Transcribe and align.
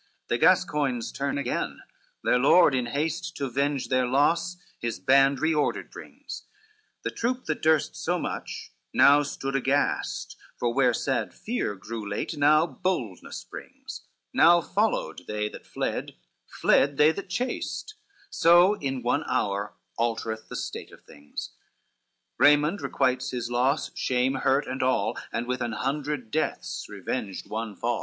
LXXXVIII 0.01 0.27
The 0.29 0.37
Gascoigns 0.39 1.11
turn 1.11 1.37
again, 1.37 1.81
their 2.23 2.39
lord 2.39 2.73
in 2.73 2.87
haste 2.87 3.37
To 3.37 3.51
venge 3.51 3.89
their 3.89 4.07
loss 4.07 4.57
his 4.79 4.99
band 4.99 5.39
recorded 5.39 5.91
brings, 5.91 6.47
The 7.03 7.11
troop 7.11 7.45
that 7.45 7.61
durst 7.61 7.95
so 7.95 8.17
much 8.17 8.71
now 8.95 9.21
stood 9.21 9.55
aghast, 9.55 10.37
For 10.57 10.73
where 10.73 10.91
sad 10.95 11.35
fear 11.35 11.75
grew 11.75 12.09
late, 12.09 12.35
now 12.35 12.65
boldness 12.65 13.37
springs, 13.37 14.01
Now 14.33 14.59
followed 14.59 15.27
they 15.27 15.49
that 15.49 15.67
fled, 15.67 16.15
fled 16.47 16.97
they 16.97 17.11
that 17.11 17.29
chased; 17.29 17.93
So 18.31 18.73
in 18.79 19.03
one 19.03 19.23
hour 19.29 19.75
altereth 19.99 20.47
the 20.49 20.55
state 20.55 20.91
of 20.91 21.01
things, 21.03 21.51
Raymond 22.39 22.81
requites 22.81 23.29
his 23.29 23.51
loss, 23.51 23.91
shame, 23.95 24.33
hurt 24.33 24.65
and 24.65 24.81
all, 24.81 25.15
And 25.31 25.45
with 25.45 25.61
an 25.61 25.73
hundred 25.73 26.31
deaths 26.31 26.87
revenged 26.89 27.47
one 27.51 27.75
fall. 27.75 27.99